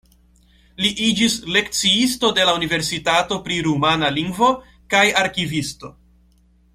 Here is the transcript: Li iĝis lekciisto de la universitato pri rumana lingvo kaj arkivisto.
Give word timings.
Li 0.83 0.89
iĝis 1.07 1.35
lekciisto 1.57 2.31
de 2.39 2.47
la 2.51 2.55
universitato 2.61 3.37
pri 3.49 3.59
rumana 3.69 4.09
lingvo 4.19 4.49
kaj 4.95 5.03
arkivisto. 5.25 5.93